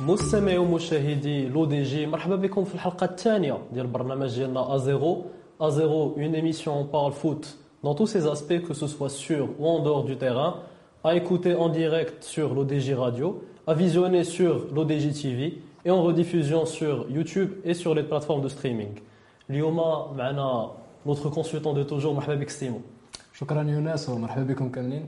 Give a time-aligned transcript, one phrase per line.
[0.00, 5.24] مستمعي ومشاهدي لو دي جي مرحبا بكم في الحلقه الثانيه ديال البرنامج ديالنا ازيرو
[5.60, 9.78] ازيرو اون ايميسيون بارل فوت dans tous ses aspects que ce soit sur ou en
[9.86, 10.54] dehors du terrain
[11.04, 15.40] à écouter en direct sur l'ODJ Radio à visionner sur l'ODJ TV
[15.86, 18.94] et en rediffusion sur YouTube et sur les plateformes de streaming
[19.50, 19.76] اليوم
[20.16, 20.70] معنا
[21.06, 22.80] notre consultant de toujours مرحبا بك سيمو
[23.34, 25.06] شكرا يونس ومرحبا بكم كاملين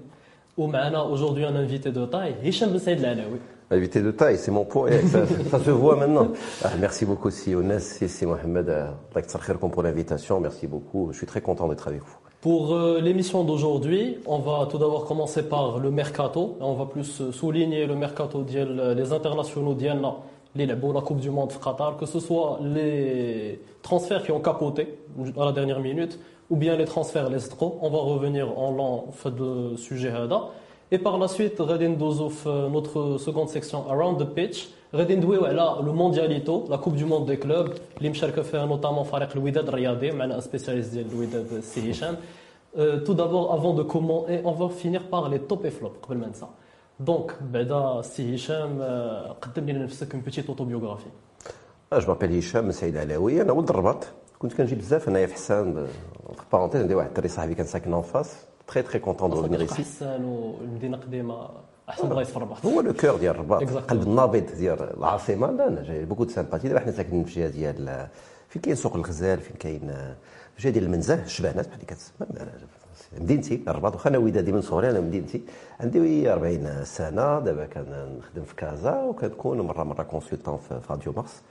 [0.58, 3.38] ومعنا aujourd'hui un invité de taille هشام بن سعيد العلاوي
[3.70, 4.90] Invité de taille, c'est mon poids.
[5.12, 5.20] Ça,
[5.50, 6.28] ça se voit maintenant.
[6.62, 8.68] Ah, merci beaucoup, si Younes, si Mohamed.
[8.68, 10.38] Allah pour l'invitation.
[10.38, 11.08] Merci beaucoup.
[11.12, 12.18] Je suis très content d'être avec vous.
[12.42, 16.58] Pour euh, l'émission d'aujourd'hui, on va tout d'abord commencer par le mercato.
[16.60, 20.16] On va plus euh, souligner le mercato des internationaux d'Yanna,
[20.55, 24.39] les labos, la Coupe du Monde au Qatar, que ce soit les transferts qui ont
[24.39, 24.99] capoté
[25.37, 27.77] à la dernière minute, ou bien les transferts les trop.
[27.81, 30.49] On va revenir en l'an de sujet là
[30.91, 34.69] Et par la suite, Redin Dozouf, euh, notre seconde section Around the Pitch.
[34.91, 39.35] Redin Doué, là, le Mondialito, la Coupe du Monde des clubs, l'Imcharka fait notamment Farek
[39.35, 42.15] Louidad Riyadi, un spécialiste de Louidad Sihishan.
[42.77, 45.99] Euh, tout d'abord, avant de comment, et on va finir par les top et flops,
[46.33, 46.49] ça.
[46.99, 48.81] Donc, Beda Si Hicham,
[49.41, 51.11] قدم لنا نفسك une petite autobiographie.
[51.91, 54.07] Je m'appelle Hicham Saïd Alaoui, أنا ولد الرباط.
[54.39, 55.09] كنت كنجي بزاف.
[55.09, 55.87] انايا في حسان
[56.29, 58.27] entre parenthèses عندي واحد الدري صاحبي كان ساكن en face.
[58.71, 60.03] Très très content de revenir ici.
[62.65, 63.63] هو لو كور ديال الرباط.
[63.63, 65.51] قلب النابض ديال العاصمة.
[65.51, 68.07] لا أنا جاي بوكو دو سامباتي دابا حنا ساكنين في الجهه ديال
[68.49, 69.91] فين كاين سوق الغزال فين كاين
[70.57, 72.27] الجهه ديال المنزه الشبانات بحال كتسمى.
[73.17, 75.41] مدينتي الرباط واخا أنا ودادي من صغري أنا مدينتي
[75.79, 81.41] عندي 40 سنة دابا كنخدم في كازا وكنكون مرة مرة كونسلتون في راديو مارس.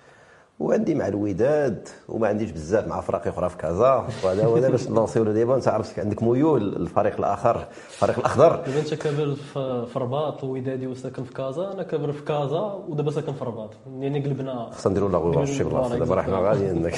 [0.61, 4.07] وعندي مع الوداد وما عنديش بزاف مع فرق أخرى في كازا.
[4.25, 8.57] وهذا هو باش نلونسيو له ديما انت عارف عندك ميول الفريق الآخر الفريق الأخضر.
[8.57, 13.33] دابا انت كابر في الرباط وودادي وساكن في كازا أنا كابر في كازا ودابا ساكن
[13.33, 13.71] في الرباط
[14.01, 16.91] يعني قلبنا خصنا نديرو لا غوار شي بلاصه دابا راه حنا غاديين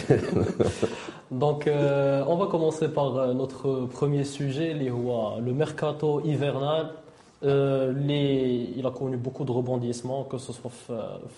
[1.31, 6.91] دونك اون فا كومونسي باغ نوتر بروميير سوجي اللي هو لو ميركاتو ايفرنال
[7.43, 10.71] Euh, les, il a connu beaucoup de rebondissements, que ce soit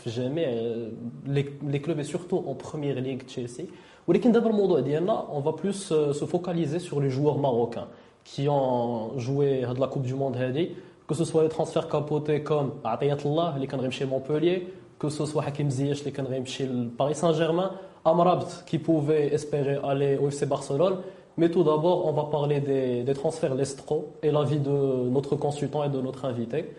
[0.05, 0.91] jamais euh,
[1.27, 3.69] les, les, clubs et surtout en première ligue Chelsea.
[4.09, 7.87] On va plus euh, se focaliser sur les joueurs marocains
[8.25, 10.37] qui ont joué de la Coupe du Monde,
[11.07, 15.45] que ce soit les transferts capotés comme Atayatullah, qui est chez Montpellier, que ce soit
[15.45, 17.73] Hakim Ziyech, qui est chez Paris Saint-Germain,
[18.05, 20.99] Amrabt, qui pouvait espérer aller au FC Barcelone.
[21.37, 25.83] Mais tout d'abord, on va parler des, des transferts Lestro et l'avis de notre consultant
[25.85, 26.75] et de notre invité.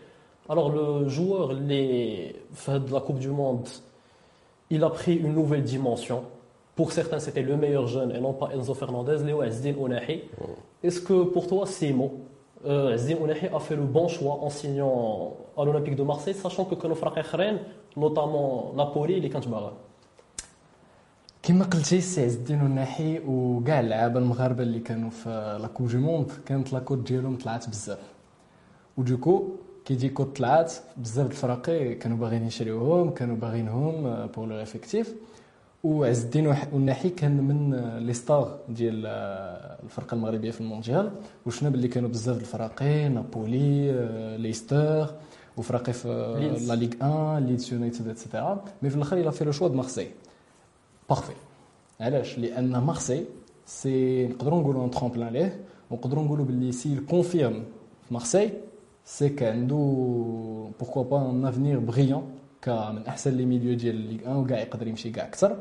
[0.50, 2.36] Alors, le joueur les,
[2.68, 3.68] de la Coupe du Monde,
[4.70, 6.24] il a pris une nouvelle dimension.
[6.76, 10.24] Pour certains, c'était le meilleur jeune et non pas Enzo Fernandez, Léo Azdin Ounahi.
[10.84, 12.12] Est-ce que pour toi, Simo,
[12.66, 16.66] euh, Azdin Ounahi a fait le bon choix en signant à l'Olympique de Marseille, sachant
[16.66, 17.38] que frères
[17.96, 19.74] notamment Napoli, les Kantbara
[21.44, 26.32] كما قلتي سي عز الدين الناحي وكاع اللعابة المغاربة اللي كانوا في لاكوب دو موند
[26.46, 28.00] كانت لاكوت ديالهم طلعت بزاف.
[28.98, 29.44] ودوكو
[29.86, 31.62] كي دي كوت طلعت بزاف الفرق
[32.00, 35.16] كانوا باغيين يشريوهم كانوا باغينهم بور لو افيكتيف
[35.84, 37.76] وعز الدين الناحي كان من
[38.08, 39.06] لي ستار ديال
[39.84, 41.12] الفرقة المغربية في المونديال.
[41.46, 43.92] وشنا باللي كانوا بزاف الفرق نابولي
[44.38, 45.08] ليستر
[45.58, 46.08] وفرقي في
[46.68, 50.08] لا ليغ 1 ليدز يونايتد اتسيتيرا مي في الأخر إلى في لو شوا دو مارسي
[51.13, 51.33] بارفي
[52.01, 53.25] علاش لان مارسي
[53.67, 57.65] سي نقدروا نقولوا ان ترومبلان ليه ونقدروا نقولوا باللي سي كونفيرم
[58.09, 58.51] في مارسي
[59.05, 59.77] سي كعنده
[60.81, 62.23] بوركوا با ان افنير بريون
[62.67, 65.57] من احسن لي ميليو ديال ليغ 1 وكاع يقدر يمشي كاع اكثر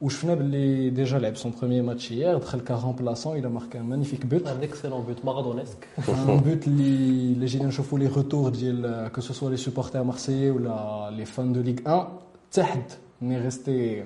[0.00, 4.26] وشفنا باللي ديجا لعب سون بروميي ماتش هيير دخل كا رومبلاسون الى ماركا ان مانيفيك
[4.26, 9.20] بوت ان اكسلون بوت مارادونيسك ان بوت اللي اللي جينا نشوفوا لي روتور ديال كو
[9.20, 12.08] سو سوا لي سوبورتير مارسيي ولا لي فان دو ليغ 1
[12.52, 14.04] تحت ني ريستي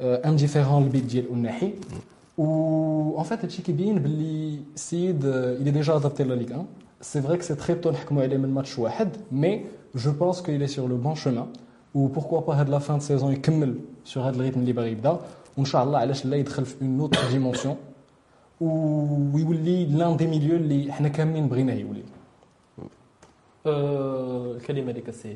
[0.00, 1.72] انديفيرون البيت ديال الناحي
[2.38, 6.66] و ان فات هادشي كيبين باللي السيد الي ديجا ادابتي لا ليغ 1
[7.00, 9.64] سي فري كو سي تري تو نحكموا عليه من ماتش واحد مي
[9.94, 11.46] جو بونس كو الي سور لو بون شومان
[11.94, 13.74] و بوركوا با هاد لا فان دو سيزون يكمل
[14.04, 15.18] سور هاد الريتم اللي باغي يبدا
[15.56, 17.76] وان شاء الله علاش لا يدخل في اون اوتر ديمونسيون
[18.60, 22.02] ويولي لان دي ميليو اللي حنا كاملين بغيناه يولي
[24.59, 25.35] الكلمة ديك السي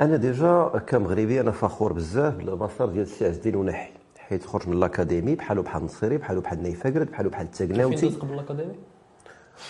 [0.00, 4.76] أنا ديجا كمغربي أنا فخور بزاف بالمسار ديال السي عز الدين ونحي حيت خرج من
[4.76, 8.74] الأكاديمي بحالو بحال النصيري بحالو بحال نايف بحالو بحال التقناوتي فين قبل الأكاديمي؟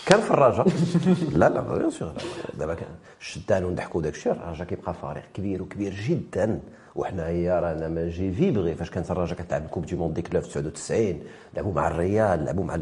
[0.07, 0.67] كان في الرجاء
[1.41, 2.13] لا لا بيان سور
[2.59, 2.77] دابا
[3.21, 6.61] شدان ونضحكوا داك الشيء الرجاء كيبقى فريق كبير وكبير جدا.
[6.95, 11.21] وحنايا رانا ما جي فيبغي فاش كانت الرجاء كتلعب الكوب دي موند ديك 99
[11.55, 12.79] لعبوا مع الريال لعبوا مع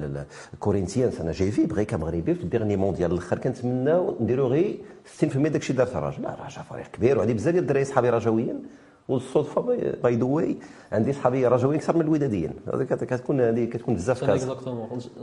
[0.54, 3.38] الكورينتيانز أنا جي فيبغي كمغربي في الديرني مونديال الأخر.
[3.38, 4.78] كنتمناو نديرو غير
[5.20, 8.62] 60% داك الشيء دارت الرجاء لا الرجاء فريق كبير وعندي بزاف ديال الدراري صحابي رجاويين
[9.07, 9.62] والصدفه
[10.04, 10.57] باي ذا واي
[10.92, 14.48] عندي صحابي رجاويين اكثر من الوداديين هذه كتكون هذه كتكون بزاف كاس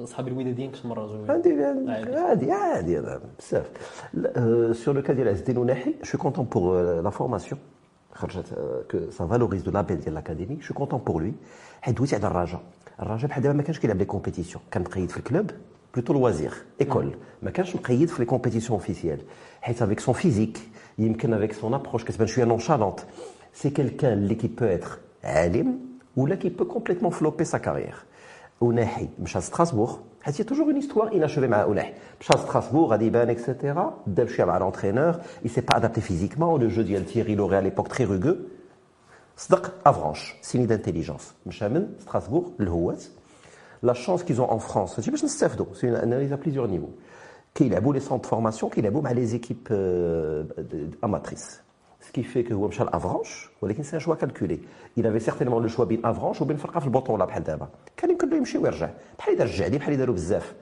[0.04, 1.64] صحابي الوداديين اكثر من الرجاويين عندي
[2.18, 3.00] عادي عادي
[3.38, 3.70] بزاف
[4.76, 7.60] سور لو كا ديال عز الدين وناحي شو كونتون بور لا فورماسيون
[8.12, 8.54] خرجت
[8.90, 11.32] كو سا فالوريز دو لابيل ديال لاكاديمي شو كونتون بور لوي
[11.80, 12.60] حيت دويت على الرجاء
[13.02, 15.50] الرجاء بحال دابا ما كانش كيلعب لي كومبيتيسيون كان مقيد في الكلوب
[15.94, 19.18] بلوتو لوازير ايكول ما كانش مقيد في لي كومبيتيسيون اوفيسيال
[19.62, 20.58] حيت افيك سون فيزيك
[20.98, 23.00] يمكن افيك سون ابروش كتبان شويه نونشالونت
[23.53, 25.77] c'est quelqu'un qui peut être alim
[26.15, 28.05] ou qui peut complètement flopper sa carrière.
[28.61, 31.93] Ounahi, à Strasbourg, il y a toujours une histoire inachevée avec Ounahi.
[32.33, 33.55] à Strasbourg, Adiban, etc.
[34.05, 36.57] Delchia à l'entraîneur, il ne s'est pas adapté physiquement.
[36.57, 38.49] Le jeu d'Yel Thierry l'aurait à l'époque très rugueux.
[39.37, 39.55] C'est
[39.85, 41.33] Avranche, signe d'intelligence.
[41.45, 42.69] Mchamen, Strasbourg, le.
[43.81, 46.93] La chance qu'ils ont en France, c'est une analyse à plusieurs niveaux.
[47.53, 50.43] Qu'il a beau les centres de formation, qu'il a beau les équipes euh,
[51.01, 51.63] amatrices
[52.08, 54.58] Ce qui fait que هو مشى لافرانش ولكن سي شوا كالكولي
[55.00, 58.30] il avait certainement le choix بين افرانش وبين فرقه في البطوله بحال دابا كان يمكن
[58.30, 60.54] له يمشي ويرجع بحال دار الجعدي بحال داروا بزاف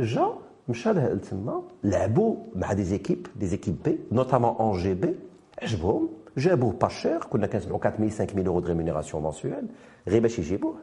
[0.00, 0.34] جا
[0.68, 5.14] مشى لتما لعبوا مع دي زيكيب دي زيكيب بي نوتامون ان جي بي
[5.62, 9.66] عجبهم جابوه با شير كنا كنسمعوا 4000 5000 اورو دو ريمونيراسيون منسويل
[10.08, 10.74] غير باش يجيبوه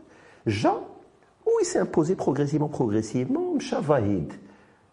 [0.48, 0.72] جا
[1.46, 4.34] وي سي امبوزي بروغريسيفمون بروغريسيفمون مشى فاهيد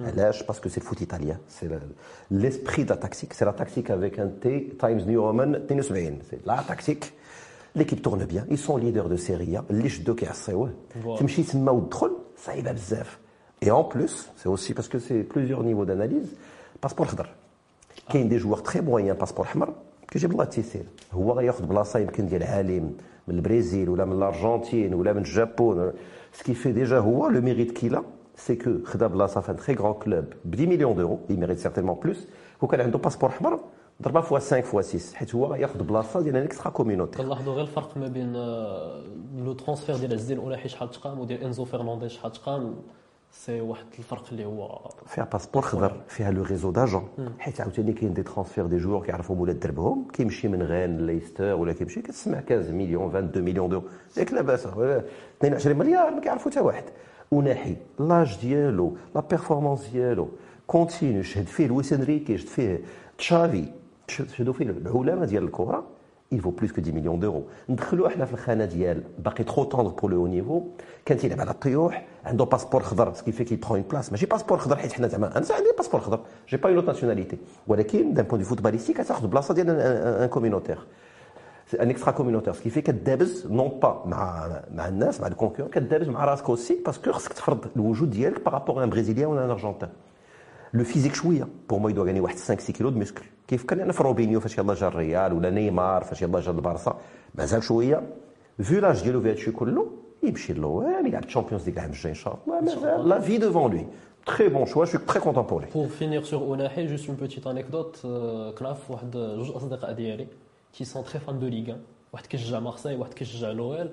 [0.00, 1.80] علاش باسكو سي الفوت ايطاليان سي
[2.30, 6.62] ليسبري دا تاكتيك سي لا تاكتيك افيك ان تي تايمز نيو رومان 72 سي لا
[6.68, 7.12] تاكتيك
[7.76, 10.70] ليكيب تورن بيان اي سون ليدر دو سيريا اللي شدو كيعصيوه
[11.18, 12.10] تمشي تما وتدخل
[12.44, 13.18] صعيبه بزاف
[13.62, 16.26] اي اون بلوس سي اوسي باسكو سي بليزيور نيفو داناليز
[16.82, 17.28] باسبور خضر
[18.12, 19.74] كاين دي جوار تري مويان باسبور احمر
[20.10, 22.96] كيجيب الله التيسير هو غياخذ بلاصه يمكن ديال عالم
[23.28, 25.92] من البرازيل ولا من الارجنتين ولا من الجابون
[26.32, 28.04] سكي في ديجا هو لو ميريت كيلا سي
[28.64, 32.06] كو خدا بلاصه في ان تري غران كلوب ب 10 مليون دورو il mérite certainement
[32.06, 32.18] plus
[32.62, 33.60] وكان عنده باسبور احمر
[34.02, 37.62] ضربها فوا 5 فوا 6 حيت هو ياخذ بلاصه ديال ان اكسترا كوميونيتي كنلاحظوا غير
[37.62, 38.32] الفرق ما بين
[39.44, 42.74] لو ترونسفير ديال عز الدين اولاحي شحال تقام وديال انزو فرنانديز شحال تقام
[43.32, 47.08] سي واحد الفرق اللي هو فيها باسبور خضر فيها لو ريزو داجون
[47.38, 51.72] حيت عاوتاني كاين دي ترانسفير دي جوور كيعرفوا ولاد دربهم كيمشي من غان ليستر ولا
[51.72, 53.82] كيمشي كتسمع 15 مليون 22 مليون دو
[54.16, 56.84] ياك لاباس 22 مليار ما كيعرفوا حتى واحد
[57.32, 60.28] وناحي لاج ديالو لا بيرفورمانس ديالو
[60.66, 62.80] كونتينيو شهد فيه لويس انريكي شهد فيه
[63.18, 63.64] تشافي
[64.08, 65.84] شهدوا فيه العلماء ديال الكره
[66.34, 69.90] il vaut plus que 10 millions d'euros ندخلوا احنا في الخانه ديال باقي ترو طوندر
[69.90, 70.62] بور لو نيفو
[71.04, 74.58] كان تيلعب على الطيوح عنده باسبور خضر سكي في كي برون اون بلاس ماشي باسبور
[74.58, 78.40] خضر حيت حنا زعما انا عندي باسبور خضر جي با اون ناسيوناليتي ولكن دان بوان
[78.40, 80.78] دو فوتباليستيك كتاخذ بلاصه ديال ان كومينوتير
[81.80, 86.24] ان اكسترا كومينوتير سكي في كدابز نون با مع مع الناس مع الكونكور كدابز مع
[86.24, 89.88] راسك اوسي باسكو خصك تفرض الوجود ديالك بارابور ان بريزيليان ولا ان ارجنتان
[90.74, 93.92] لو فيزيك شويه بور مو يدو غاني واحد 5 6 كيلو دو مسكل كيف كان
[93.92, 96.98] في روبينيو فاش يلاه جا الريال ولا نيمار فاش يلاه جا البارسا
[97.34, 98.02] مازال شويه
[98.62, 99.86] فيو لاج ديالو في هادشي كله
[100.22, 103.84] يمشي للوام يلعب الشامبيونز ليغ العام الجاي ان شاء الله مازال لا في devant lui
[104.36, 105.68] Très bon choix, je suis très content pour lui.
[105.78, 108.06] Pour finir sur Ounahi, juste une petite anecdote.
[108.58, 110.26] كنعرف واحد جوج اصدقاء ديالي
[110.73, 111.77] qui sont très fans de Ligue 1.
[112.13, 113.89] واحد كيشجع مارسيل واحد كيشجع لويل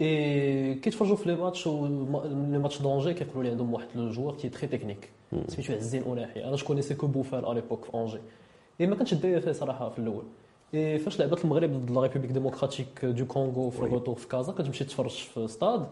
[0.00, 4.48] اي كيتفرجوا في لي ماتش لي ماتش دونجي كيقولوا لي عندهم واحد لو جوار كي
[4.48, 5.10] تري تكنيك
[5.48, 8.18] سميتو عزين اوناحي أنا جو كونيسي كو بوفال ا ليبوك في انجي
[8.80, 10.24] اي ما كنتش داير فيه صراحة في الأول
[10.74, 14.84] اي فاش لعبت المغرب ضد لا ريبوبليك ديموكراتيك دو كونغو في الروتور في كازا كتمشي
[14.84, 15.86] تفرج في ستاد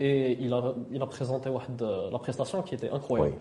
[0.00, 3.34] اي il a il a présenté واحد لا بريستاسيون كي ايتي انكرويابل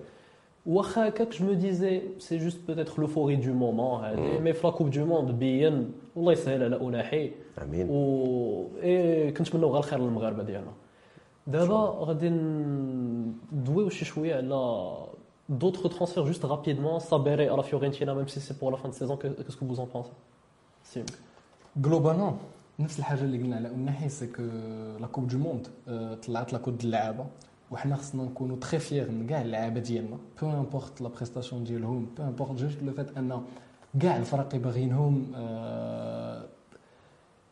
[0.67, 4.73] واخا هكاك جو مو ديزي سي جوست بوتيتر لوفوري دو مومون هادي مي في لا
[4.73, 7.33] كوب دو موند بين والله يسهل على اوناحي
[7.63, 10.73] امين و اي كنتمناو غير الخير للمغاربه ديالنا
[11.47, 14.95] دابا غادي ندويو شي شويه على
[15.61, 18.95] d'autres transferts juste rapidement Sabere à la Fiorentina même si c'est pour la fin de
[18.95, 20.13] saison qu'est-ce que vous en pensez
[20.83, 21.07] Sim.
[21.81, 22.35] globalement
[22.81, 24.43] نفس الحاجه اللي قلنا على الناحيه سي كو
[25.01, 25.69] لا كوب دو موند
[26.27, 27.27] طلعت لا كود اللعابه
[27.74, 30.18] وحنا خصنا نكونوا تري فيغ من كاع اللعابة ديالنا.
[30.42, 33.42] بو امبورت لا بريستاسيون ديالهم بو امبورت جوست لو فات أن
[34.02, 36.46] كاع الفرق باغيينهم آه،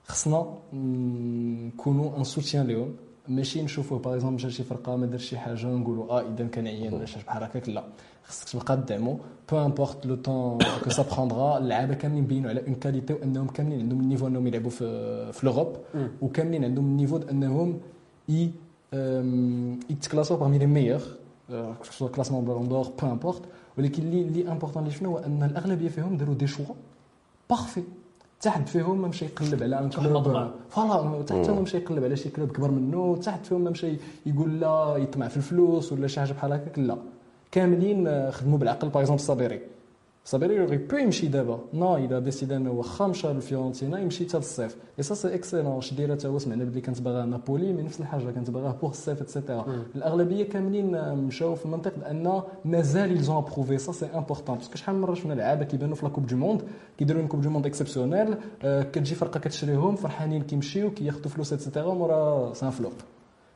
[0.05, 2.95] خصنا نكونوا ان سوتيان لهم.
[3.27, 6.67] ماشي نشوفوه باغ اكزومبل مشى شي فرقة ما دارش شي حاجة نقولوا آه إذا كان
[6.67, 7.83] عيان ولا شي بحال هكاك لا.
[8.23, 9.17] خصك تبقى تدعمو.
[9.51, 13.79] بو امبورت لو طون كو سا بروندرا اللعابة كاملين بينوا على اون كاليتي وأنهم كاملين
[13.79, 14.85] عندهم النيفو أنهم يلعبوا في
[15.33, 15.77] في لوروب
[16.21, 17.79] وكاملين عندهم النيفو أنهم
[18.29, 18.49] ي
[19.89, 21.01] يتكلاسوا parmi لي ميور
[21.91, 23.41] سوا كلاسمون بالون دور بو امبورت
[23.77, 26.65] ولكن اللي اللي امبورطون اللي شنو هو ان الاغلبيه فيهم داروا دي شوا
[27.49, 27.83] بارفي
[28.39, 30.23] حتى حد فيهم ما مشى يقلب على ان كلوب
[30.69, 33.95] فوالا حتى ما مشى يقلب على شي كلوب كبر منه حتى حد فيهم ما مشى
[34.25, 36.97] يقول لا يطمع في الفلوس ولا شي حاجة بحال هكاك لا.
[37.51, 38.89] كاملين خدموا بالعقل.
[38.89, 39.61] باغ اكزومبل صابيري
[40.25, 44.77] صابيري يوغي بو يمشي دابا نو إلى ديسيدي انه واخا مشى لفيورنتينا يمشي حتى للصيف
[44.97, 47.99] اي سا سي اكسيلون شي دايره تا هو سمعنا بلي كانت باغا نابولي مي نفس
[47.99, 53.77] الحاجة كانت باغا بوغ الصيف اتسيتيرا الاغلبيه كاملين مشاو في المنطق لأن مازال يلزون ابروفي
[53.77, 56.61] سا سي امبورطون باسكو شحال من مره شفنا لعابه كيبانوا في لاكوب دو موند
[56.97, 62.69] كيديروا كوب دو موند اكسبسيونيل كتجي فرقه كتشريهم فرحانين كيمشيو كياخذوا فلوس اتسيتيرا مورا سان
[62.69, 62.93] فلوب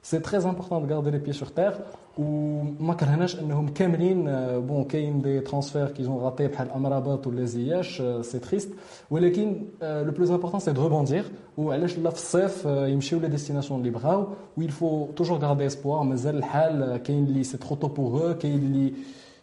[0.05, 1.73] سي تري امبورطون دو غاردي لي بيي سور تير
[2.19, 4.25] وما كرهناش انهم كاملين
[4.61, 8.69] بون كاين دي ترانسفير كي زون غاتي بحال امرابط ولا زياش سي تريست
[9.11, 11.25] ولكن لو بلوز امبورطون سي دو روبوندير
[11.59, 14.27] وعلاش لا في الصيف يمشيو لا ديستيناسيون اللي بغاو
[14.57, 18.93] ويل فو توجور غاردي اسبوار مازال الحال كاين اللي سي ترو تو بوغ كاين اللي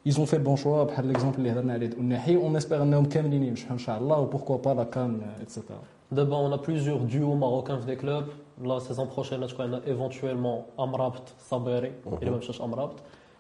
[0.10, 3.06] ils ont fait le bon choix بحال ليكزومبل اللي هضرنا عليه الناحي اون اسبير انهم
[3.06, 5.80] كاملين ينجحوا ان شاء الله وبوركوا با لا كان اتسيتيرا
[6.16, 8.30] D'abord, on a plusieurs duos marocains des clubs.
[8.64, 12.98] La saison prochaine, on a éventuellement Amrabt, Saberi, et même chose Amrabt.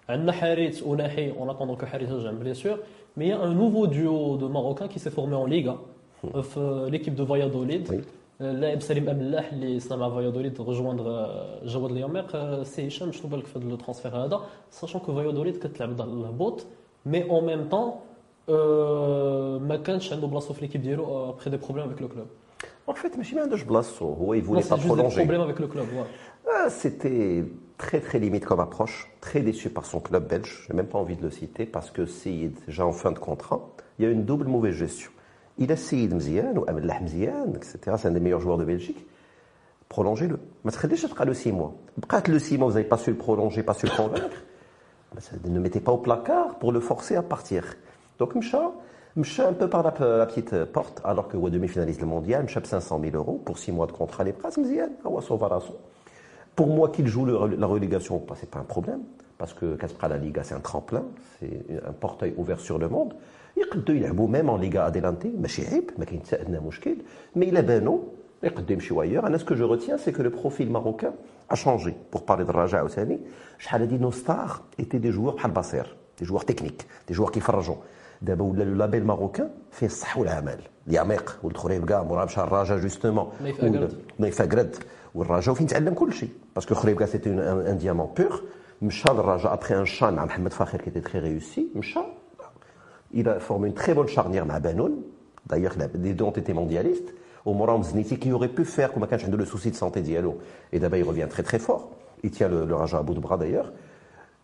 [0.10, 2.77] On a Harit ou Nahi, en attendant que Harit j'aime bien sûr.
[3.15, 5.75] Mais il y a un nouveau duo de Marocains qui s'est formé en Liga,
[6.89, 8.03] l'équipe de Valladolid.
[8.41, 11.05] اللاعب سليم املاح اللي سلم على فايادوليد رجواندغ
[11.65, 14.41] جواد الياميق سي هشام شنو بالك في الترانسفير هذا
[14.72, 16.65] ساشون كو فايادوليد كتلعب ضد الهبوط
[17.05, 17.91] مي اون ميم طون
[19.67, 22.27] ما كانش عنده بلاصه في ليكيب ديالو ابخي دي بروبليم افيك لو كلوب
[22.86, 25.16] En fait, il voulait pas prolonger.
[25.16, 25.86] Des problème avec le club.
[26.50, 27.44] Ah, c'était
[27.78, 30.66] très très limite comme approche, très déçu par son club belge.
[30.66, 33.68] J'ai même pas envie de le citer parce que c'est déjà en fin de contrat.
[33.98, 35.10] Il y a une double mauvaise gestion.
[35.58, 37.96] Il a Seyid Mzian ou Abdellah Mzian, etc.
[37.98, 39.06] C'est un des meilleurs joueurs de Belgique.
[39.88, 40.38] Prolongez-le.
[40.64, 40.86] Mais ce
[41.24, 41.74] le 6 mois.
[42.26, 44.42] Le 6 mois, vous n'avez pas su le prolonger, pas su le convaincre,
[45.44, 47.64] ne mettez pas au placard pour le forcer à partir.
[48.18, 48.72] Donc, Mcha,
[49.15, 53.01] Mcha un peu par la, la petite porte, alors que demi-finaliste le mondial, Mcha 500
[53.01, 54.89] 000 euros pour 6 mois de contrat, les prises Mzian,
[56.55, 59.01] Pour moi, qu'il joue le, la relégation, c'est pas un problème,
[59.38, 61.03] parce que Caspra la Liga, c'est un tremplin,
[61.39, 63.13] c'est un portail ouvert sur le monde.
[63.57, 66.96] يقدروا يلعبوا même en Liga Adelante ماشي عيب ما كاين حتى ادنى مشكل
[67.36, 68.00] mais il a بانوا
[68.43, 71.13] يقدروا يمشيوا ailleurs انا ce que je retiens c'est que le profil marocain
[71.50, 73.19] a changé pour parler de Raja عاوتاني
[73.60, 77.75] شحال هادي nos stars étaient des joueurs بحال باصير des joueurs techniques des joueurs كيفرجوا
[78.22, 82.77] دابا ولا لو لابيل ماروكان فيه الصح والعمل الياميق ولد خريب كاع مورا مشى الراجا
[82.77, 83.31] جوستومون
[84.19, 84.75] نايف اكرد
[85.15, 88.41] والراجا وفين تعلم كل شيء باسكو خريب كاع سيتي ان ديامون بور
[88.81, 92.00] مشى للراجا ابخي ان شان مع محمد فاخر كي تي تري ريوسي مشى
[93.13, 95.03] il a formé une très bonne charnière مع بانون
[95.53, 97.13] d'ailleurs les deux ont été mondialistes
[97.46, 100.38] ومورا Zniti qui aurait pu faire كما كانش عنده le souci de santé diallo
[100.74, 101.89] et d'abord il revient très très fort
[102.24, 103.03] il tient le, le Raja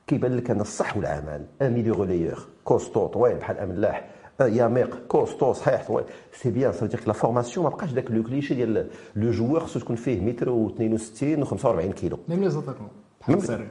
[0.08, 4.10] كيبان لك انا الصح والعمل ان ميليو ريليور كوستو طويل بحال املاح
[4.42, 8.54] ياميق كوستو صحيح طويل سي بيان سا دير لا فورماسيون ما بقاش داك لو كليشي
[8.54, 12.88] ديال لو جوور خصو تكون فيه متر و62 و45 كيلو ميم لي زاتاكون
[13.22, 13.68] بحال ساري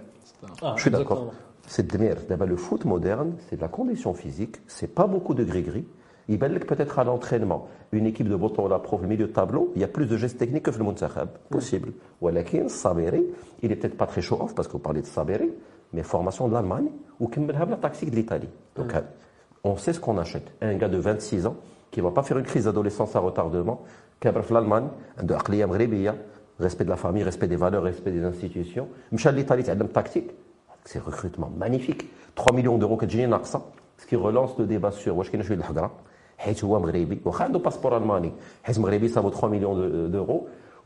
[0.76, 1.32] Je suis d'accord.
[1.66, 2.14] C'est Dmer.
[2.28, 4.56] D'abord, le foot moderne, c'est de la condition physique.
[4.66, 5.86] C'est pas beaucoup de gris-gris.
[6.28, 9.72] Il que peut-être à l'entraînement, une équipe de Boton la prof, le milieu de tableau,
[9.74, 11.28] il y a plus de gestes techniques que le Muntakhab.
[11.50, 11.92] Possible.
[12.20, 13.24] Ou Alakin, Saberi,
[13.62, 15.50] il est peut-être pas très show-off parce que vous parlez de Saberi,
[15.92, 16.88] mais formation de l'Allemagne
[17.20, 18.48] ou la tactique de l'Italie.
[18.76, 18.92] Donc,
[19.64, 20.50] on sait ce qu'on achète.
[20.60, 21.56] Un gars de 26 ans
[21.90, 23.82] qui ne va pas faire une crise d'adolescence à retardement,
[24.18, 24.88] qui a l'Allemagne,
[25.22, 26.14] de Aqliya Mghribiya,
[26.58, 28.88] respect de la famille, respect des valeurs, respect des institutions.
[29.10, 30.30] Michel l'Italie, c'est une tactique.
[30.84, 32.10] C'est recrutement magnifique.
[32.34, 33.62] 3 millions d'euros que j'ai ناقصة
[33.98, 35.90] ce qui relance le débat sur واش كاين شويه الهضره
[36.38, 40.46] حيت هو مغربي واخا عنده باسبور الماني حيت مغربي صابو 3 مليون دورو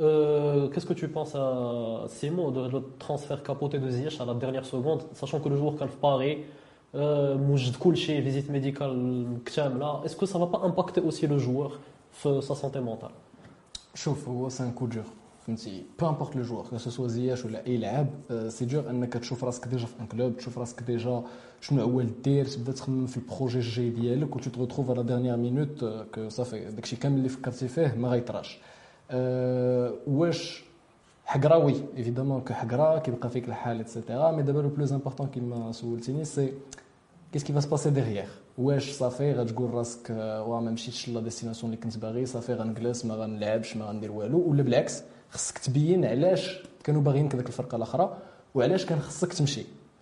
[0.00, 4.34] Euh, Qu'est-ce que tu penses à Simon de le transfert capoté de Ziyech à la
[4.34, 6.36] dernière seconde, sachant que le joueur quand Paris,
[6.94, 11.78] موجد كل شيء فيزيت ميديكال كامله اسكو سا با امباكتي اوسي لو جوور
[12.12, 13.10] في سا سونتي مونتال
[13.94, 15.04] شوف هو سان كو دور
[15.46, 18.08] فهمتي بو امبورت لو جوور كو سوا زياش ولا اي لعاب
[18.48, 21.22] سي دور انك تشوف راسك ديجا في ان كلوب تشوف راسك ديجا
[21.60, 25.84] شنو هو دير تبدا تخمم في البروجي الجاي ديالك و تو تروتروف على ديرنيير مينوت
[26.14, 28.58] كو صافي داكشي كامل اللي فكرتي فيه ما غيطراش
[30.07, 30.63] واش
[31.25, 36.25] حقرا وي ايفيدامون كحقرا كيبقى فيك الحال اكسيتيرا مي دابا لو بلوز امبورطون كيما سولتيني
[36.25, 36.53] سي
[37.33, 38.27] كيس كي فا سباسي ديغيير
[38.57, 40.09] واش صافي غتقول راسك
[40.47, 44.39] وا ما مشيتش لا ديستيناسيون اللي كنت باغي صافي غنجلس ما غنلعبش ما غندير والو
[44.49, 48.17] ولا بالعكس خصك تبين علاش كانوا باغيينك ديك الفرقه الاخرى
[48.55, 49.65] وعلاش كان خصك تمشي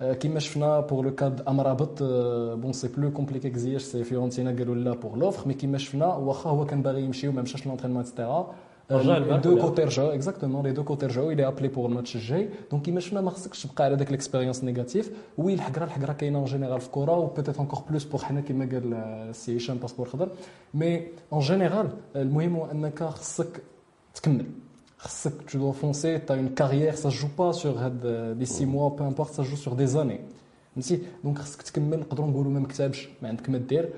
[0.00, 2.02] كيما شفنا بور لو كاد امرابط
[2.62, 6.50] بون سي بلو كومبليكي كزياش سي فيورنتينا قالوا لا بور لوفر مي كيما شفنا واخا
[6.50, 8.54] هو كان باغي يمشي وما مشاش لونترينمون اكسترا
[9.36, 13.00] دو كوتي رجعوا اكزاكتومون لي دو كوتي رجعوا الي ابلي بور الماتش الجاي دونك كيما
[13.00, 16.86] شفنا ما خصكش تبقى على داك ليكسبيريونس نيجاتيف وي الحقرة الحقرة كاينة اون جينيرال في
[16.86, 20.28] الكره و بوتيت انكور بلوس بور حنا كيما قال السي هشام باسبور خضر.
[20.74, 23.62] مي اون جينيرال المهم هو أنك خصك
[24.14, 24.44] تكمل.
[25.46, 27.74] Tu dois foncer, tu as une carrière, ça ne joue pas sur
[28.38, 30.20] les 6 mois, peu importe, ça joue sur des années.
[31.24, 33.88] Donc, خصك تكمل نقدروا نقولوا ما مكتبش ما عندك ما دير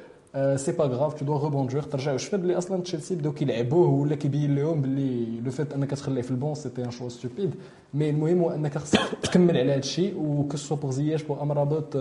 [0.57, 4.57] سي با غاف تو دو ريبوندور ترجع شفنا بلي أصلا تشيلسي بداو كيلعبوه ولا كيبين
[4.57, 7.55] لهم بلي لو فيت انك تخليه في البون سيتي ان شوا ستوبيد
[7.95, 11.97] مي المهم هو انك خصك تكمل على هذا الشيء وكسو بور زياش بور امرابط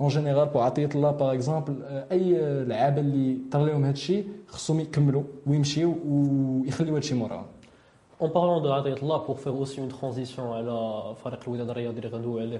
[0.00, 1.74] اون جينيرال بور عطيه الله باغ اكزومبل
[2.12, 7.46] اي لعابه اللي طرا لهم هذا الشيء خصهم يكملوا ويمشيو ويخليو هذا الشيء موراهم
[8.20, 11.40] En parlant de là pour faire aussi une transition à la Farik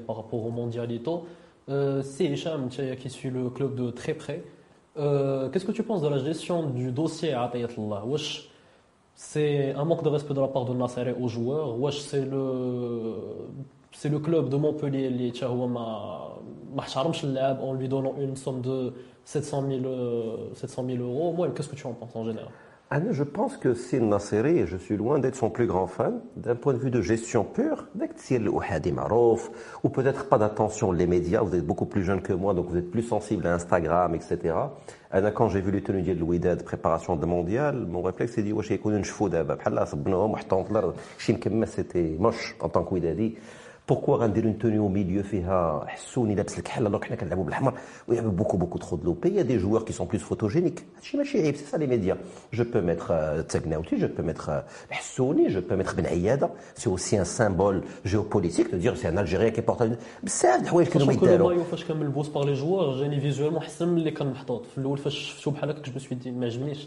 [0.06, 1.26] par rapport au Mondialito,
[1.68, 4.42] euh, c'est Hicham qui suit le club de très près.
[4.96, 8.02] Euh, qu'est-ce que tu penses de la gestion du dossier à Atayatullah
[9.14, 13.16] C'est un manque de respect de la part de Nasser aux joueurs c'est le,
[13.92, 15.44] c'est le club de Montpellier qui
[17.62, 19.82] en lui donnant une somme de 700 000,
[20.54, 21.46] 700 000 euros.
[21.54, 22.48] Qu'est-ce que tu en penses en général?
[23.12, 26.56] Je pense que c'est Nasseri, et je suis loin d'être son plus grand fan, d'un
[26.56, 27.86] point de vue de gestion pure,
[29.84, 32.76] ou peut-être pas d'attention, les médias, vous êtes beaucoup plus jeune que moi, donc vous
[32.76, 34.54] êtes plus sensible à Instagram, etc.
[35.34, 38.52] Quand j'ai vu les tenues de préparation de mondial, mon réflexe s'est dit,
[41.66, 42.94] c'était moche en tant que
[43.90, 47.74] بوكو غندير اون توني ميليو فيها حسوني لابس الكحل دونك حنا كنلعبوا بالاحمر
[48.08, 51.56] ويلعبوا بوكو بوكو تخو دلوبي لوبي دي جوار كي سون بلوس فوتوجينيك هادشي ماشي عيب
[51.56, 52.16] سي سا لي ميديا
[52.54, 57.18] جو بو ميتر تاكناوتي جو بو ميتر حسوني جو بو ميتر بن عياده سي اوسي
[57.18, 61.48] ان سامبول جيوبوليتيك دو دير سي ان الجيريا كي بورتا بزاف د الحوايج كانوا يديروا
[61.48, 64.66] كل مايو فاش كان ملبوس باغ لي جوار جاني فيزوال محسن من اللي كان محطوط
[64.66, 66.86] في الأول فاش شفتو بحال هكا جو سوي ما عجبنيش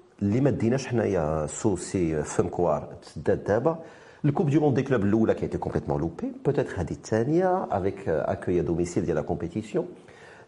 [0.22, 3.78] اللي ما ديناش حنايا سوسي فم كوار تسداد دابا
[4.24, 9.04] الكوب دي موند دي كلوب الاولى كي كومبليتمون لوبي بوتيتر هذه الثانيه افيك اكوي دوميسيل
[9.04, 9.86] ديال لا كومبيتيسيون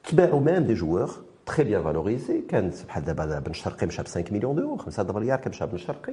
[0.05, 1.11] تباعوا ميم دي جوور
[1.47, 5.39] تري بيان فالوريزي كانت بحال دابا بن شرقي مشى ب 5 مليون دورو 5 مليار
[5.39, 6.13] كان مشى بن شرقي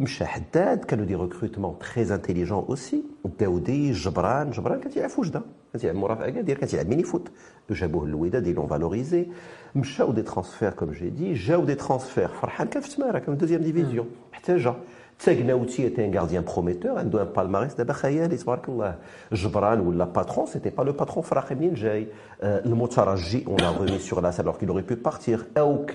[0.00, 3.02] مشى حداد كانوا دي ريكروتمون تري انتيليجون اوسي
[3.40, 7.28] داودي جبران جبران كان تيلعب في وجده كان تيلعب مرافع اكادير كان تيلعب ميني فوت
[7.70, 9.28] جابوه الوداد ils l'ont valorisé
[9.74, 13.40] مشاو دي ترانسفير كوم جي دي جاو دي ترانسفير فرحان كان في تماره كان في
[13.40, 14.76] دوزيام ديفيزيون احتاجها
[15.18, 18.94] تاغناوتي était un gardien prometteur عنده ان بالماريس دابا خيالي تبارك الله
[19.32, 22.06] جبران ولا باترون سيتي با لو باترون فراقي منين جاي
[22.42, 25.90] المترجي اون لا remis sur la alors qu'il aurait pu partir اوك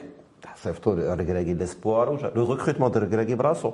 [0.56, 3.72] صيفطوا ركراكي ديسبوار لو ريكروتمون دو ركراكي براسو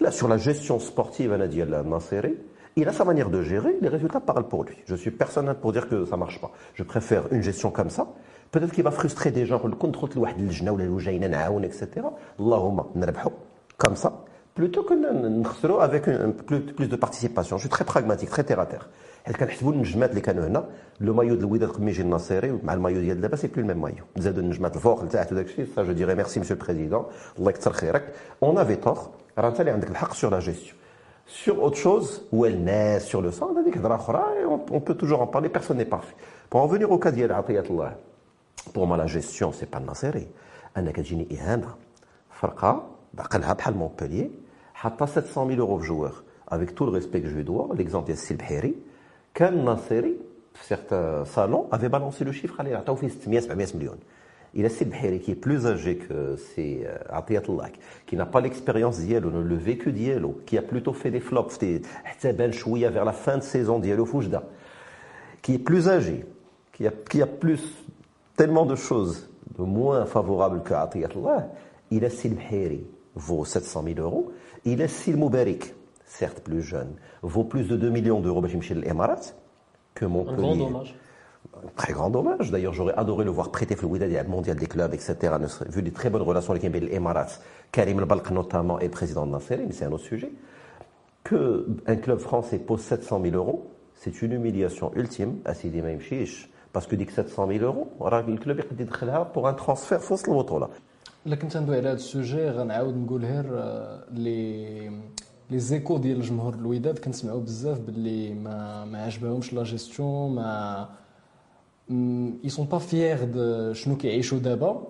[0.00, 2.34] لا sur la gestion sportive انا ديال الناصري
[2.76, 4.76] Il a sa manière de gérer, les résultats parlent pour lui.
[4.86, 6.50] Je suis personnel pour dire que ça marche pas.
[6.74, 8.06] Je préfère une gestion comme ça.
[8.50, 11.88] Peut-être qu'il va frustrer des gens, le contrôle de etc.
[12.38, 12.86] Allahumma,
[13.78, 14.24] comme ça.
[14.54, 14.94] Plutôt que
[15.80, 16.04] avec
[16.46, 17.56] plus, plus de participation.
[17.56, 18.88] Je suis très pragmatique, très terre à terre.
[19.32, 20.64] كنحسبوا النجمات اللي كانوا هنا
[21.00, 23.80] لو مايو ديال الوداد قبل ما يجي الناصيري مع المايو ديال دابا سي بلو الميم
[23.80, 27.04] مايو زادوا النجمات الفوق لتحت وداك الشيء سا جو ديري ميرسي مسيو البريزيدون
[27.38, 28.98] الله يكثر خيرك اون افي تور
[29.38, 30.79] راه انت اللي عندك الحق sur la gestion
[31.31, 33.55] sur autre chose, ou elle naît sur le sang,
[34.69, 36.15] on peut toujours en parler, personne n'est parfait.
[36.49, 37.97] Pour en venir au cas d'Yel Atiyatullah,
[38.73, 40.27] pour moi la gestion, c'est pas Nasseri.
[40.75, 41.77] Anna Kajini Ihana,
[42.29, 44.31] Farqa, Daqalha Bhal Montpellier,
[44.83, 48.35] Hatta 700 000 euros joueur, avec tout le respect que je lui dois, l'exemple d'Yassil
[48.35, 48.75] Bhiri,
[49.33, 50.17] Kan Nasseri,
[50.61, 53.95] certains salons, avaient balancé le chiffre, à allez, Ataoufis, 700 millions
[54.53, 57.41] il a Bahiri qui est plus âgé que c'est euh, Atiyat
[58.05, 61.57] qui n'a pas l'expérience d'Yelo, le vécu d'Yelo, qui a plutôt fait des flops,
[62.33, 64.43] ben vers la fin de saison d'Yelo Foujda,
[65.41, 66.25] qui est plus âgé,
[66.73, 67.61] qui a, qui a plus,
[68.35, 71.09] tellement de choses de moins favorables que Atiyat
[71.89, 72.85] il a Sil Bahiri,
[73.15, 74.31] vaut 700 000 euros,
[74.65, 75.73] il a Sil Moubarik,
[76.05, 78.41] certes plus jeune, vaut plus de 2 millions d'euros,
[79.93, 80.37] que Montpellier.
[80.37, 80.95] Un grand dommage
[81.76, 82.50] très grand dommage.
[82.50, 85.14] D'ailleurs, j'aurais adoré le voir prêter Flouida à mondial des clubs, etc.
[85.68, 87.26] Vu les très bonnes relations avec les Émirats,
[87.72, 90.30] Karim El notamment est président de Nasser, mais c'est un autre sujet.
[91.24, 96.50] Qu'un club français pose 700 000 euros, c'est une humiliation ultime à Sidi Maïmchiche.
[96.72, 100.32] Parce que dit que 700 000 euros, le club est pour un transfert fausse le
[100.34, 100.68] moto là.
[101.26, 103.44] لكن تندوي على هذا السوجي غنعاود نقول غير
[104.12, 104.90] لي
[105.50, 110.88] لي زيكو ديال الجمهور الوداد كنسمعوا بزاف باللي ما ما عجبهمش لا جيستيون ما
[111.89, 114.83] ils sont pas fiers de شنو كيعيشوا دابا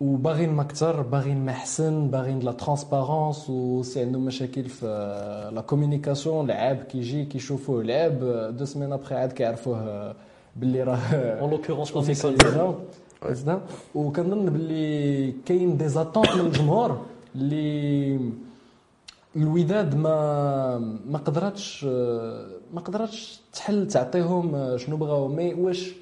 [0.00, 4.86] وباغيين ما أكثر باغيين ما احسن باغيين لا ترانسبارونس وسي عندهم مشاكل في
[5.54, 8.18] لا كومونيكاسيون لعاب كيجي كيشوفوه لعب
[8.56, 10.14] دو سيمين ابخي عاد كيعرفوه
[10.56, 10.96] باللي راه
[11.40, 12.26] اون لوكورونس
[13.94, 17.00] وكنظن باللي كاين دي زاتونت من الجمهور
[17.34, 18.20] اللي
[19.36, 21.84] الوداد ما ما قدراتش
[22.74, 25.94] ما قدراتش تحل تعطيهم شنو بغاو مي واش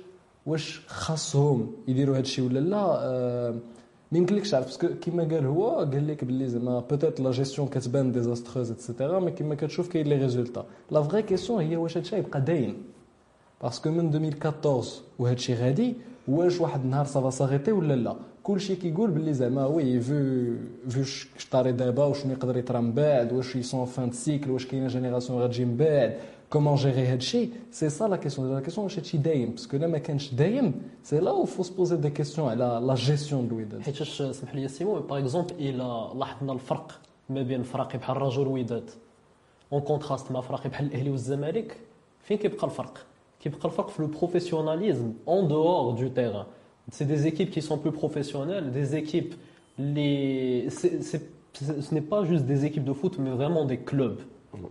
[0.46, 3.54] واش خاصهم يديروا هذا الشيء ولا لا؟ آه
[4.12, 8.12] ما يمكنلكش تعرف باسكو كيما قال هو قال لك باللي زعما بوتيت لا جيستيون كتبان
[8.12, 12.40] ديزاستروز اتسيتيرا مي كيما كتشوف كاين لي ريزولتا لا فغي كيسيون هي واش هادشي يبقى
[12.40, 12.76] دايم
[13.62, 15.94] باسكو من 2014 وهادشي غادي
[16.28, 20.14] واش واحد النهار سافا ساغيتي ولا لا؟ كلشي كيقول باللي زعما وي فو
[20.88, 21.02] فو
[21.38, 25.64] شطاري دابا وشنو يقدر يطرا من بعد واش يسون فان سيكل واش كاينة جينيراسيون غتجي
[25.64, 26.16] من بعد.
[26.48, 28.44] Comment gérer Hedchi C'est ça la question.
[28.44, 29.48] La question est Dayim.
[29.50, 29.88] Parce que là,
[31.02, 33.80] c'est là où il faut se poser des questions la, la gestion de l'ouïdad.
[35.08, 36.12] Par exemple, il a
[36.52, 36.92] le farq,
[37.28, 38.84] mais bien le farq est par le l'ouïdad.
[39.72, 40.82] En contraste, ma farq est par
[41.12, 41.72] ou zamarik.
[42.20, 42.98] Fin qui est le farq
[43.40, 46.46] Qui est le le professionnalisme en dehors du terrain.
[46.92, 49.34] C'est des équipes qui sont plus professionnelles, des équipes.
[49.78, 50.70] Les...
[50.70, 53.78] C est, c est, ce n'est pas juste des équipes de foot, mais vraiment des
[53.78, 54.20] clubs.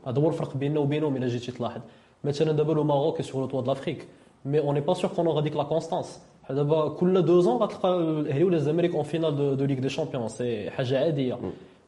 [0.07, 1.81] هذا هو الفرق بيننا وبينهم الا جيتي تلاحظ.
[2.23, 4.07] مثلا دابا لو ماروك سور لو توا د لافريك
[4.45, 8.55] مي اون با سور كون غاديك لا كونستانس دابا كل دو زون غتلقى الاهلي ولا
[8.57, 11.37] الزمالك اون فينال دو ليغ دي شامبيون سي حاجة عادية.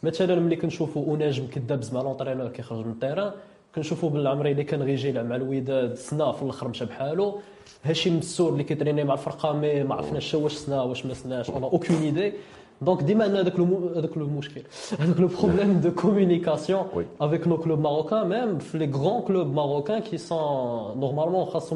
[0.04, 3.32] مثلا ملي كنشوفوا اناجم كدابز مع لونترينور كيخرج من التيران
[3.76, 7.40] كنشوفوا بالعمري اللي كان غيجي مع الوداد سنا في الأخر مشى بحالو
[7.84, 11.50] هاشم مسور اللي كيتريني مع الفرقة مي ما عرفناش واش سنا واش ما سناش.
[11.50, 12.34] اون اوكين ايدي
[12.82, 16.86] Donc, dès maintenant, avec le, problème de communication
[17.20, 21.76] avec nos clubs marocains, même les grands clubs marocains qui sont normalement, ils sont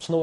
[0.00, 0.18] شنو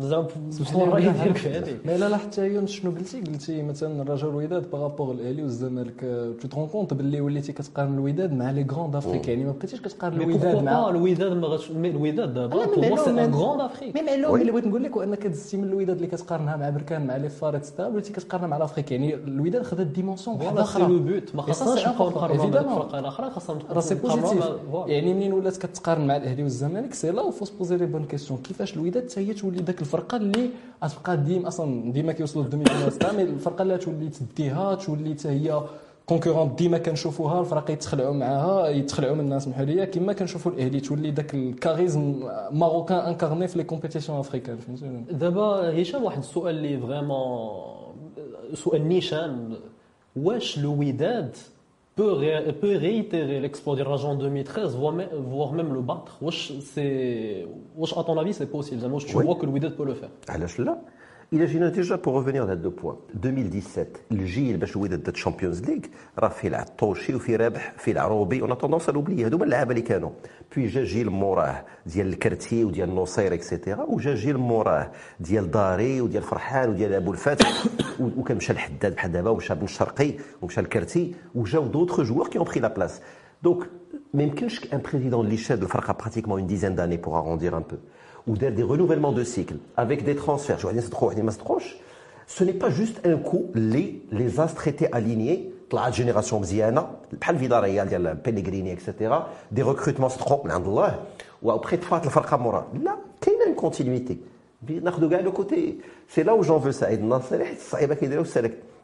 [0.00, 0.26] زعما
[0.64, 4.70] شنو الراي ديالك في هذه لا لا حتى يونس شنو قلتي قلتي مثلا الرجاء الوداد
[4.70, 6.00] بارابور الاهلي والزمالك
[6.40, 10.20] تو ترون كونت باللي وليتي كتقارن الوداد مع لي غروند افريك يعني ما بقيتيش كتقارن
[10.20, 14.52] الوداد مع الوداد ما غاش الوداد دابا بور سي ان غروند افريك مي معلوم اللي
[14.52, 17.64] بغيت نقول لك هو انك دزتي من الوداد اللي كتقارنها مع بركان مع لي فاريت
[17.64, 21.88] ستار وليتي كتقارنها مع الافريك يعني الوداد خدات ديمونسيون واحدة أخرى لو بوت ما خاصناش
[21.88, 24.44] نبقاو نقارنوا مع الفرق الاخرى خاصنا راه سي بوزيتيف
[24.86, 28.65] يعني منين ولات كتقارن مع الاهلي والزمالك سي لا وفوس بوزي لي بون كيسيون كيفاش
[28.74, 30.50] الوداد حتى هي تولي ذاك الفرقة اللي
[30.84, 35.62] غتبقى ديما أصلا ديما كيوصلوا للدومي فينال الفرقة اللي تولي تديها تولي حتى هي
[36.06, 41.10] كونكورونت ديما كنشوفوها الفرق يتخلعوا معاها يتخلعوا من الناس سمحوا لي كما كنشوفوا الأهلي تولي
[41.10, 42.14] ذاك الكاريزم
[42.50, 44.58] ماروكان انكارني في لي كومبيتيسيون افريكان
[45.10, 47.96] دابا هشام واحد السؤال اللي فريمون
[48.54, 49.54] سؤال نيشان
[50.16, 51.36] واش لو وداد
[51.96, 52.20] peut,
[52.60, 56.18] peut réitérer l'exploit en 2013, voire même, voire même le battre.
[56.20, 56.52] Wesh,
[57.96, 58.86] à ton avis, c'est possible.
[58.86, 59.24] Moi, je oui.
[59.24, 60.10] vois que Louis peut le faire.
[60.28, 60.48] Ah, Alors
[61.33, 65.79] الى جينا ديجا بور ريفونير لهاد دو بوان 2017 الجيل باش الوداد دا الشامبيونز ليغ
[66.19, 70.09] راه فيه العطوشي وفي رابح في العروبي اون توندونس لوبلي هادو اللعابه اللي كانوا
[70.55, 76.23] بي جا جيل موراه ديال الكرتي وديال النصير اكسيتيرا وجا جيل موراه ديال داري وديال
[76.23, 77.63] فرحان وديال ابو الفتح
[77.99, 82.47] وكان مشى الحداد بحال دابا ومشى بن شرقي ومشى الكرتي وجاو دوطخ جوار كي اون
[82.47, 83.01] بري لا بلاس
[83.43, 83.69] دونك
[84.13, 87.75] ما يمكنش ان بريزيدون اللي شاد الفرقه براتيكمون اون ديزان داني بوغ اروندير ان بو
[88.26, 90.58] ou des renouvellements de cycles avec des transferts,
[92.26, 97.36] ce n'est pas juste un coup les, les as traités alignés, la génération mziana, le
[97.38, 97.62] vida
[98.22, 98.94] Pellegrini, etc.,
[99.50, 100.48] des recrutements strong,
[101.42, 102.38] ou après, tu le farqa.
[102.82, 104.18] Là, il y une continuité.
[106.08, 106.88] C'est là où j'en veux ça.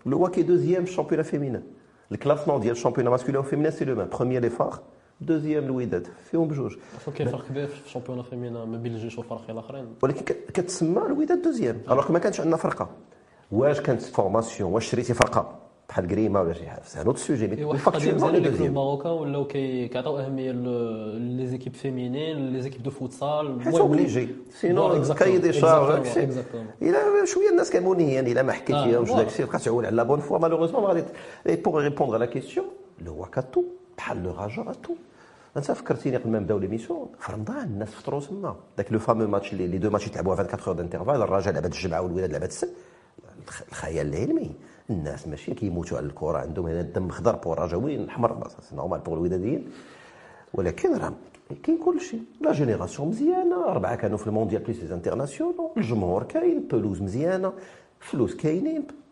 [0.05, 1.63] Le WAC est deuxième championnat féminin.
[2.11, 4.09] Le classement du championnat masculin ou féminin, c'est le même.
[4.09, 4.83] Premier, les phares.
[5.27, 6.77] دوزيام الوداد فيهم بجوج
[7.17, 11.81] كاين فرق كبير في الشامبيون فيمينا ما بين الجيش والفرق الاخرين ولكن كتسمى الوداد دوزيام
[11.91, 12.89] الوغ ما كانش عندنا فرقه
[13.53, 15.59] واش كانت فورماسيون واش شريتي فرقه
[15.89, 20.19] بحال كريمه ولا شي حاجة سي نوت سوجي مي فاكتورمون لي كلوب ماروكان ولاو كيعطيو
[20.19, 26.07] اهميه لي زيكيب فيمينين لي زيكيب دو فوتسال حيت اوبليجي سينو كاي دي شارج
[26.83, 30.39] الا شوية الناس كمنيين الا ما حكيتيهمش داك الشيء بقى تعول على لا بون فوا
[30.39, 31.05] مالوغوزمون غادي
[31.47, 32.67] بوغ ريبوندر لا كيسيون
[33.05, 33.65] لو واكاتو
[33.99, 34.95] بحال لو راجا اتو
[35.57, 39.55] انت فكرتيني قبل ما نبداو ليميسيون في رمضان الناس فطروا تما ذاك لو فامو ماتش
[39.55, 42.75] لي دو ماتش يتلعبوها 24 اور دانترفال الرجاء لعبت الجمعة والولاد لعبت السبت.
[43.69, 44.51] الخيال العلمي.
[44.91, 49.71] الناس ماشي كيموتوا على الكرة عندهم هنا الدم خضر بور رجاويين احمر نورمال بور الوداديين
[50.55, 51.13] ولكن راه
[51.63, 52.23] كاين كل شيء.
[52.41, 57.53] لا جينيراسيون مزيانة أربعة كانوا في المونديال بليس لي انترناسيونال الجمهور كاين بلوز مزيانة
[58.01, 58.87] فلوس كاينين.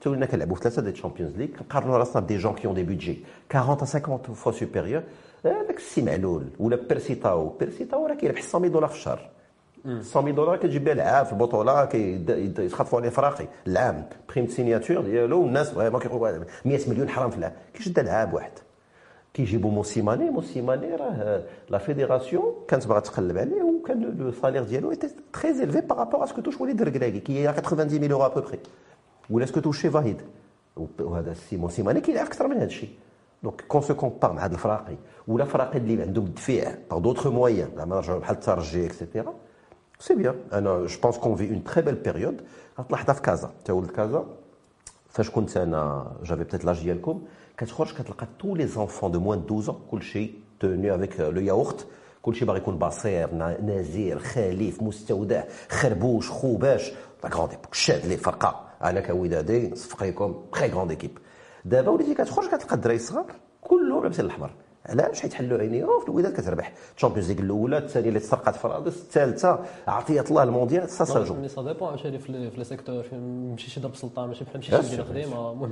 [0.00, 3.24] تولينا كنلعبوا في ثلاثه ديال الشامبيونز ليغ كنقارنوا راسنا بدي جون كي اون دي بيدجي
[3.54, 5.02] 40 à 50 فوا سوبيريور
[5.44, 9.30] هذاك السي معلول ولا بيرسي تاو بيرسي تاو راه كيربح 100 دولار في الشهر
[9.84, 15.70] 100 دولار كتجيب بها العام في البطوله كيتخطفوا عليه فراقي العام بريم سيناتور ديالو الناس
[15.70, 18.52] فريمون كيقولوا 100 مليون حرام في العام كيشد العام واحد
[19.34, 25.08] كيجيبوا موسيماني موسيماني راه لا فيديراسيون كانت باغا تقلب عليه وكان لو سالير ديالو ايتي
[25.32, 28.58] تري زيلفي بارابور اسكو توش وليد الركراكي كي 90 ميل اورو ابوبري
[29.29, 30.21] ولا اسكو توشي فاهيد
[30.99, 32.89] وهذا السيمون سيماني كيلعب أكثر من هذا الشيء
[33.43, 34.95] دونك كون سو كومبار مع هذا الفراقي
[35.27, 39.33] ولا فراقي اللي عندهم الدفيع باغ دوطخ مويان زعما نرجعوا بحال الترجي اكسيتيرا
[39.99, 42.41] سي بيان أنا جو بونس كون في اون تري بيل بيريود
[42.79, 44.25] غتلاحظها في كازا تا ولد كازا
[45.09, 47.21] فاش كنت أنا جافي بتيت لاج ديالكم
[47.57, 51.87] كتخرج كتلقى تو لي زونفون دو موان 12 كلشي توني افيك لو ياورت
[52.21, 53.29] كلشي باغي يكون باصير
[53.63, 56.91] نزير خليف مستودع خربوش خوباش
[57.23, 61.17] لا كروند ايبوك شاد لي فرقه أنا كودادي نصفقيكم تري كروند ايكيب
[61.65, 63.25] دابا وليتي كتخرج كتلقى الدراري الصغار
[63.61, 64.51] كلهم لابسين الأحمر.
[64.85, 66.73] علاش حيت حلوا عينيهم في الوداد كتربح.
[66.95, 71.33] الشامبيونز ليغ الأولى الثانية اللي تسرقت في رادس الثالثة عطية الله المونديال سا سا جو
[71.33, 73.05] مي سا ديبون عشان في لي سيكتور
[73.51, 75.71] ماشي شي ضرب سلطان ماشي بحال ماشي شي خديمه المهم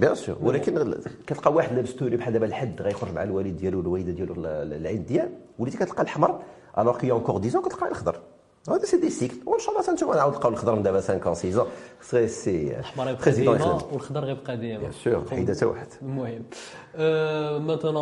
[0.00, 0.94] بيان سور ولكن
[1.26, 5.30] كتلقى واحد لابس توري بحال دابا الحد غيخرج مع الوالد ديالو الوالدة ديالو العين ديال
[5.58, 6.42] وليتي كتلقى الأحمر
[6.78, 8.20] الوغ كي اونكور ديزون كتلقى الأخضر.
[8.68, 11.66] هذا سي دي سيكل وإن شاء الله تنتوما نعاود نلقاو الخضر من دابا 5 6
[12.02, 14.78] سي سي الاحمر يبقى ديما والخضر غيبقى ديما.
[14.78, 15.86] بيان سور حيده حتى واحد.
[16.02, 16.42] المهم.
[17.66, 18.00] مثلا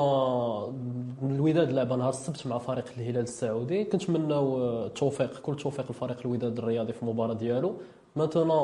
[1.22, 3.84] الوداد لعب نهار السبت مع فريق الهلال السعودي.
[3.84, 7.72] كنتمناو التوفيق كل توفيق لفريق الوداد الرياضي في المباراة ديالو.
[8.16, 8.62] Maintenant,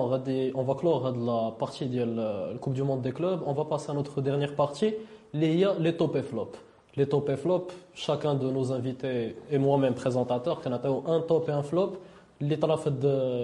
[0.60, 2.30] on va clore la partie de la
[2.62, 3.40] Coupe du Monde des clubs.
[3.46, 4.92] On va passer à notre dernière partie,
[5.32, 6.52] les, les top et flop.
[6.97, 10.81] Les top et flop, chacun de nos invités et moi-même présentateur, qui a
[11.15, 11.91] un top et un flop,
[12.41, 12.57] les,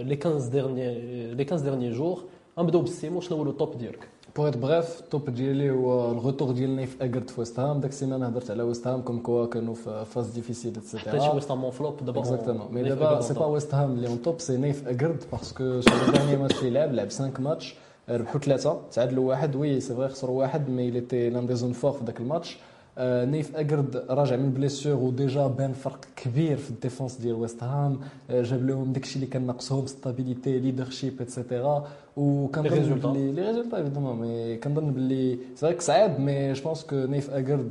[0.04, 2.20] les 15 derniers, les 15 derniers jours.
[2.60, 6.86] نبداو بالسيمو شنو هو لو توب ديالك بوغ ات بريف التوب ديالي هو الغوتور ديالنا
[6.86, 10.06] في اكرد في ويست هام داك السيمانه هضرت على ويست هام كوم كوا كانوا في
[10.06, 13.74] فاز ديفيسيل اتسيتيرا حتى شي ويست هام فلوب دابا اكزاكتومون مي دابا سي با ويست
[13.74, 17.10] هام اللي اون توب سي نيف اكرد باسكو سو لو دانيي ماتش اللي لعب لعب
[17.10, 17.76] 5 ماتش
[18.10, 21.74] ربحوا ثلاثه تعادلوا واحد وي سي فري خسروا واحد مي اللي تي لان دي زون
[21.74, 22.58] فور في ذاك الماتش
[23.03, 28.67] نيف اكرد راجع من بليسيور وديجا بان فرق كبير في الديفونس ديال ويست هام جاب
[28.67, 31.87] لهم داكشي اللي كان ناقصهم ستابيليتي ليدرشيب اتسيتيرا
[32.17, 37.31] وكنظن بلي لي ريزولتا ايفيدومون مي كنظن بلي سي صعيب مي جو بونس كو نيف
[37.31, 37.71] اكرد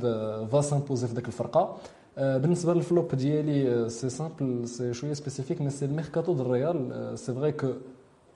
[0.52, 1.76] فا سامبوزي في ذاك الفرقه
[2.18, 7.52] بالنسبة للفلوب ديالي سي سامبل سي شوية سبيسيفيك مي سي الميركاتو ديال الريال سي فري
[7.52, 7.68] كو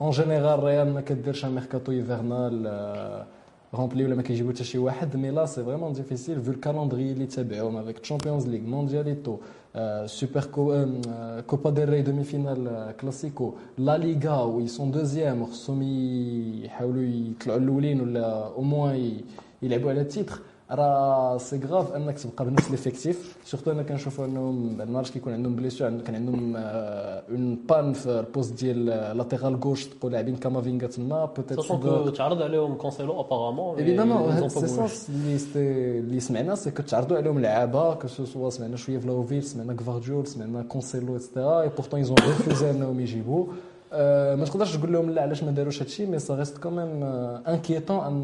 [0.01, 2.67] اون جينيرال الريال ما كديرش ان ميركاتو ايفرنال
[3.74, 7.26] رامبلي ولا ما كيجيبو حتى شي واحد مي لا سي فريمون ديفيسيل فو الكالندري اللي
[7.26, 9.36] تابعوهم افيك تشامبيونز ليغ موندياليتو
[10.06, 10.44] سوبر
[11.46, 15.82] كوبا ديل ري دومي فينال كلاسيكو لا ليغا وي سون دوزيام خصهم
[16.64, 19.20] يحاولوا يطلعوا الاولين ولا او موان
[19.62, 20.38] يلعبوا على التيتر
[20.71, 25.87] راه سي غراف انك تبقى بنفس ليفيكتيف سورتو أنا كنشوفوا انهم الماتش كيكون عندهم بليسيو
[25.87, 28.85] كان عندهم اون بان في البوست ديال
[29.17, 34.67] لاتيرال غوش تقول لاعبين كامافينغا تما بوتيت ساشون تعرض عليهم كونسيلو ابارامون ايفيدامون سي
[35.37, 40.27] سا اللي سمعنا سي كو تعرضوا عليهم لعابة كو سوا سمعنا شوية فلاوفيل سمعنا كفارديول
[40.27, 43.45] سمعنا كونسيلو اكسترا اي بورتون يزون ريفوزي انهم يجيبوا
[44.35, 47.03] ما تقدرش تقول لهم لا علاش ما داروش هادشي مي سا ريست كوميم
[47.47, 48.23] انكيتون ان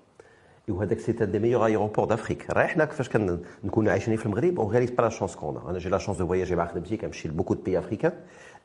[0.67, 4.25] ديال طنجه وهذاك سي ان دي ميور ايروبور دافريك راه حنا كيفاش كنكونوا عايشين في
[4.25, 6.97] المغرب اون غاليت با لا شونس كون أنا جي لا شونس دو فواياجي مع خدمتي
[6.97, 8.11] كنمشي لبوكو دو بي افريكان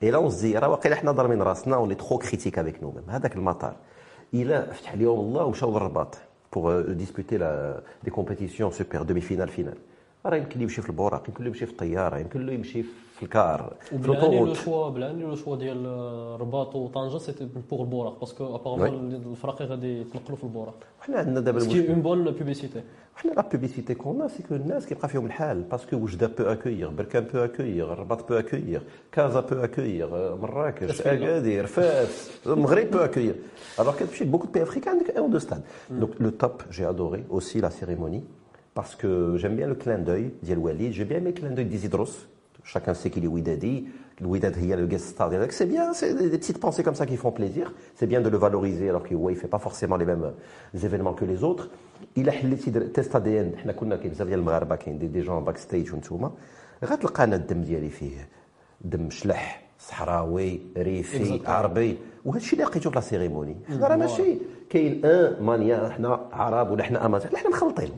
[0.02, 2.90] اي لا اون سي راه واقيلا حنا ضاربين راسنا اون لي ترو كريتيك افيك نو
[2.90, 3.76] ميم هذاك المطار
[4.34, 6.18] إلى فتح اليوم الله ومشاو للرباط
[6.52, 7.38] بوغ ديسبوتي
[8.04, 9.78] دي كومبيتيسيون سوبر دومي فينال فينال
[10.26, 12.88] راه يمكن له يمشي في البوراق يمكن له يمشي في الطياره يمكن له يمشي في
[13.22, 15.86] الكار في لو شوا بلاني لو شوا ديال
[16.34, 20.74] الرباط وطنجة سيتي بوغ البوراق باسكو ابارامون الفراقي غادي يتنقلوا في البوراق.
[21.00, 22.82] حنا عندنا دابا سكي اون بون بوبيسيتي
[23.14, 27.24] حنا لا بوبيسيتي كون سي كو الناس كيبقى فيهم الحال باسكو وجدة بو اكويغ بركان
[27.34, 28.80] بو اكويغ الرباط بو اكويغ
[29.12, 33.34] كازا بو اكويغ مراكش اكادير فاس المغرب بو اكويغ
[33.80, 37.60] الوغ كتمشي بوكو بي افريكان عندك اون دو ستاد دونك لو توب جي ادوري اوسي
[37.60, 38.22] لا سيريموني
[38.78, 42.14] parce que j'aime bien le clin d'œil d'Yel Walid, j'aime bien le clin d'œil d'Isidros.
[42.65, 43.87] Chacun sait qu'il est Widadi,
[44.19, 45.31] le Widad il y a le guest star.
[45.49, 47.73] C'est bien, c'est des petites pensées comme ça qui font plaisir.
[47.95, 50.31] C'est bien de le valoriser alors qu'il ne fait pas forcément les mêmes
[50.73, 51.69] événements que les autres.
[52.15, 55.57] Il a le test ADN, احنا كنا كاين بزاف ديال المغاربه كاين دي جون باك
[55.57, 56.31] ستيج وانتوما
[56.85, 58.27] غتلقى انا الدم ديالي فيه
[58.81, 64.37] دم شلح صحراوي ريفي عربي وهذا الشيء اللي لقيته في لا سيريموني حنا راه ماشي
[64.70, 67.90] كاين ان مانيا حنا عرب ولا حنا امازيغ لا حنا مخلطين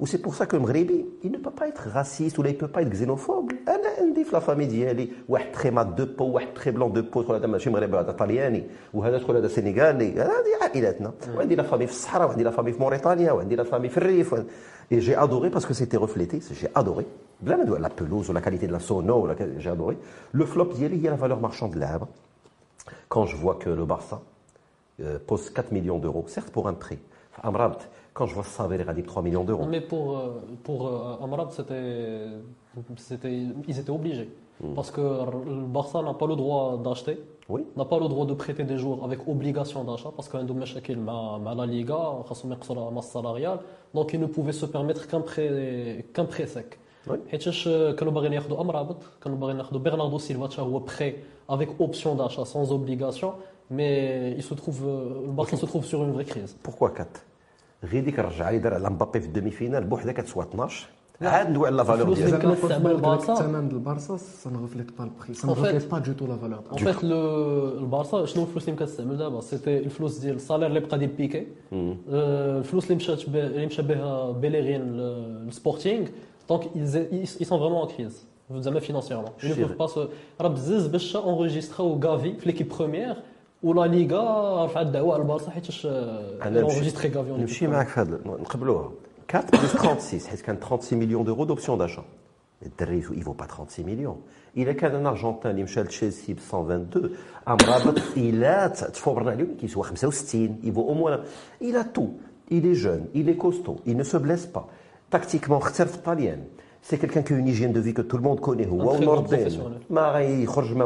[0.00, 2.82] وسي بور سا كو المغربي il ne peut pas être raciste ولا il peut pas
[2.82, 3.52] être xénophobe.
[3.68, 7.02] أنا عندي في لا فامي ديالي واحد تخي مات دو بو واحد تخي بلون دو
[7.02, 8.62] بو هذا ماشي مغربي هذا طلياني
[8.94, 11.12] وهذا تقول هذا سينيغالي هذه عائلاتنا.
[11.36, 14.34] وعندي لا فامي في الصحراء وعندي لا فامي في موريتانيا وعندي لا فامي في الريف.
[14.92, 17.04] et j'ai adoré parce que c'était reflété j'ai adoré.
[17.40, 19.96] بلا ما ندوي على لا pelouse ou la qualité de la sono ولا j'ai adoré.
[20.32, 22.06] Le flop ديالي هي la valeur marchande de l'âme
[23.08, 24.18] quand je vois que le Barça
[25.27, 26.99] pose 4 millions d'euros, certes pour un prêt.
[27.43, 27.79] Amrabat,
[28.13, 29.65] quand je vois ça avec 3 millions d'euros.
[29.65, 30.19] Mais pour,
[30.63, 30.79] pour
[31.21, 32.27] Amrabat, c'était,
[33.67, 34.29] ils étaient obligés.
[34.61, 34.73] Mm.
[34.73, 37.63] Parce que le Barça n'a pas le droit d'acheter, oui.
[37.75, 40.45] n'a pas le droit de prêter des joueurs avec obligation d'achat, parce qu'il y a
[40.45, 41.99] un la Liga,
[42.69, 43.59] la masse salariale,
[43.93, 46.79] donc ils ne pouvaient se permettre qu'un prêt, qu'un prêt sec.
[47.31, 51.13] حيتاش كانوا باغيين ياخذوا امرابط كانوا باغيين ياخذوا برناردو سيلفا هو بخي
[51.49, 53.31] avec option d'achat sans obligation
[53.76, 54.78] mais il se trouve
[55.26, 56.52] le Barça se trouve sur une vraie crise.
[56.66, 57.06] Pourquoi 4
[57.84, 60.86] غير ديك رجع لي دار على مبابي في الدومي فينال بوحدها كتسوى 12
[61.22, 65.46] عاد ندوي على لا فالور ديالها الثمن ديال البارسا سا نو ريفليت با البري سا
[65.46, 69.40] نو ريفليت با دو تو لا فالور ان فيت البارسا شنو الفلوس اللي كتستعمل دابا
[69.40, 74.82] سيتي الفلوس ديال الصالير اللي بقى ديال بيكي الفلوس اللي مشات اللي مشى بها بيليغين
[74.82, 76.06] للسبورتينغ
[76.48, 76.62] دونك
[77.40, 78.16] ils sont vraiment en crise.
[78.52, 79.32] زعما financièrement.
[79.42, 79.98] Ils ne peuvent pas se
[80.40, 83.16] راه بزز باش انغيستراو غافي في ليكيب بروميير
[83.63, 88.91] ولا ليغا رفعت دعوه على البارسا حيتاش انغيستري غافي نمشي معاك في هذا نقبلوها
[89.35, 92.03] 4 plus 36 حيت كان 36 مليون دورو دوبسيون داشا
[92.65, 94.21] الدري il vaut pas 36 مليون
[94.57, 97.09] الا كان ان ارجنتين اللي مشى لتشيلسي ب 122
[97.47, 101.19] امرابط الى تفورنا عليه كيسوى 65 il vaut au moins
[101.61, 102.11] il a tout
[102.51, 104.67] il est jeune il est costaud il ne se blesse pas
[105.11, 106.43] tactiquement اختار في الطاليان
[106.83, 110.73] سي كيلكان كو اون هيجين دو في كو تو الموند كوني هو ونوردين ما غيخرج
[110.73, 110.85] ما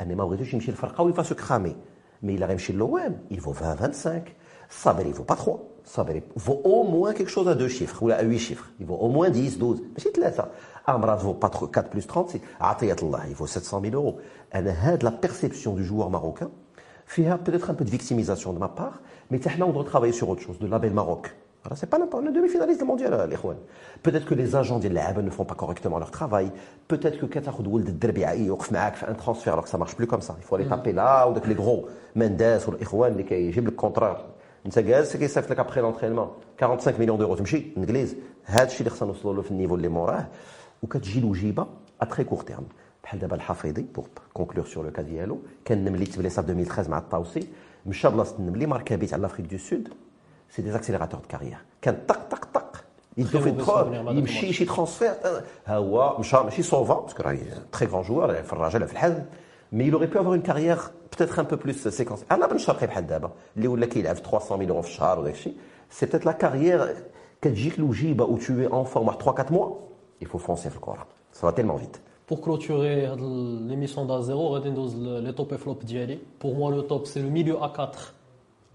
[0.00, 1.76] انا ما بغيتوش يمشي للفرقه ويفا سو كرامي
[2.22, 4.22] مي الا غيمشي للوام il faut 20 25
[4.68, 5.60] Sabri, il ne vaut pas 3.
[5.84, 8.70] Sabri, il vaut au moins quelque chose à 2 chiffres, ou à 8 chiffres.
[8.80, 9.82] Il vaut au moins 10, 12.
[9.92, 10.48] ماشي 3.
[10.86, 14.18] Amrad vaut pas 4 plus 30, c'est Atiyat Allah, il vaut 700 000 euros.
[14.50, 16.50] Elle a la perception du joueur marocain.
[17.06, 19.00] فيها peut-être un peu de victimisation de ma part,
[19.30, 21.34] mais on doit travailler sur autre chose, de label Maroc.
[21.74, 23.36] C'est pas n'importe On est demi-finaliste mondial, les
[24.02, 26.50] Peut-être que les agents de ne font pas correctement leur travail.
[26.88, 30.06] Peut-être que كتاخذ ولد الدربي يوقف معاك في un transfert alors que ça marche plus
[30.06, 30.36] comme ça.
[30.38, 34.34] Il faut aller taper là ou les gros Mendes ou الاخوان اللي كيجيب لك كونترا
[34.66, 36.28] انت جالس كيصيفط لك ابخي لونترينمون
[36.60, 40.26] 45 مليون دورو تمشي انجليز هذا الشيء اللي خصنا نوصلوا له في النيفو اللي موراه
[40.82, 41.66] وكتجي الوجيبه
[42.00, 42.66] ا تري كور تيرم
[43.04, 46.98] بحال دابا الحفيظي بور كونكلور سور لو كا ديالو كان النملي تبليصا في 2013 مع
[46.98, 47.48] الطاوسي
[47.86, 49.88] مشى بلاصه النملي ماركا بيت على لافريك دو سود
[50.50, 52.84] سي دي اكسيليراتور دو كارير كان طق طق طق
[53.16, 55.14] يدو في الدخول يمشي شي ترونسفير
[55.66, 57.40] ها هو مشى ماشي سوفا باسكو راهي
[57.72, 59.22] تري غران جوار في الرجاء في الحزم
[59.72, 62.24] مي il aurait pu avoir une carrière peut-être un peu plus séquencée.
[62.32, 65.54] انا بن شرقي بحال دابا اللي ولا كيلعب 300 مليون في الشهر وداك الشيء
[65.90, 66.88] سي peut-être la carrière
[67.42, 69.78] كتجيك الوجيبه ou tu es en forme 3 4 mois
[70.22, 72.96] il faut foncer في الكره ça va tellement vite Pour clôturer
[73.68, 74.94] l'émission d'A0, غادي ندوز
[75.26, 76.18] les top et flop ديالي.
[76.40, 77.96] Pour moi le top c'est le milieu A4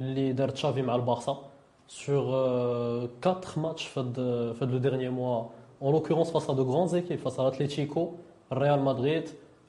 [0.01, 1.37] اللي دار تشافي مع البارسا
[1.86, 7.38] sur 4 matchs fait le dernier mois en l'occurrence face à de grandes équipes face
[7.38, 8.16] à l'Atlético,
[8.50, 9.24] Real Madrid,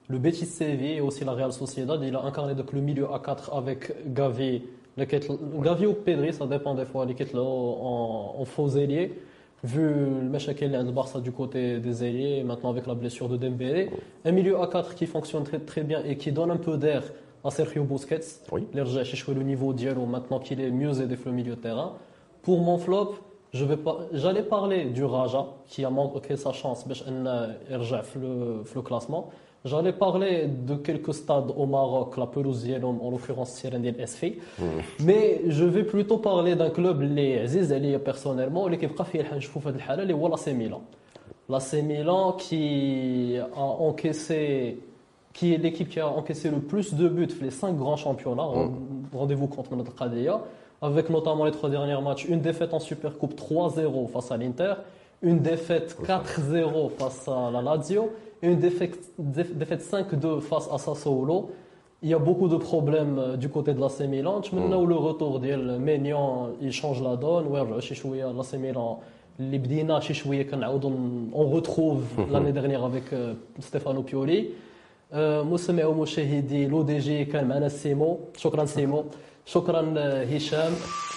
[0.08, 2.00] le Betis Séville et aussi la Real Sociedad.
[2.04, 4.64] Il a incarné donc le milieu à 4 avec Gavi,
[4.98, 9.20] Gavi ou Pedri, ça dépend des fois, les en, en faux ailier.
[9.64, 13.28] Vu le match qu'il y a Barça du côté des ailiers, maintenant avec la blessure
[13.28, 13.90] de Dembélé.
[14.24, 17.04] Un milieu à 4 qui fonctionne très, très bien et qui donne un peu d'air
[17.46, 18.42] à Sergio Busquets.
[18.52, 18.68] Oui.
[19.34, 21.94] le niveau dialogue maintenant qu'il est mieux aidé le milieu de terrain.
[22.42, 23.16] Pour mon flop,
[23.54, 26.94] j'allais parler du Raja qui a manqué sa chance de
[28.20, 29.30] le, le classement.
[29.64, 34.38] J'allais parler de quelques stades au Maroc, la pelouse en l'occurrence Sirendil SFI.
[34.60, 34.64] Hmm.
[35.04, 39.24] Mais je vais plutôt parler d'un club les Aziz Ali personnellement, l'équipe qui a fait
[39.24, 40.82] le l'AC Milan.
[41.50, 44.78] L'AC Milan qui a encaissé
[45.36, 48.48] qui est l'équipe qui a encaissé le plus de buts les cinq grands championnats.
[48.48, 48.72] Hmm.
[49.14, 50.42] Rendez-vous contre notre Qadia,
[50.82, 54.74] avec notamment les trois derniers matchs, une défaite en Supercoupe 3-0 face à l'Inter,
[55.22, 58.10] une défaite 4-0 face à la Lazio
[58.42, 61.50] une défaite, 5-2 face à Sassuolo.
[62.04, 64.42] Il y a beaucoup de problèmes euh, du côté de l'AC Milan.
[64.54, 64.90] Maintenant, mm.
[64.90, 67.46] le retour de Ménian, il change la donne.
[67.52, 69.00] L'AC Milan,
[69.40, 74.52] on retrouve l'année dernière avec euh, Stefano Pioli.
[75.52, 78.20] مستمعوا مشاهدي لو دي جي كان معنا سيمو.
[78.38, 79.06] شكرا سيمو.
[79.46, 79.82] شكرا
[80.32, 80.74] هشام.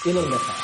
[0.06, 0.56] إلى اللقاء